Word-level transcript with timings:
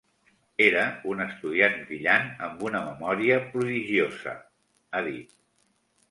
Era 0.67 0.83
un 1.09 1.19
estudiant 1.25 1.75
brillant 1.89 2.31
amb 2.47 2.63
una 2.69 2.81
memòria 2.87 3.35
prodigiosa, 3.51 4.33
ha 4.93 5.03
dit. 5.09 5.37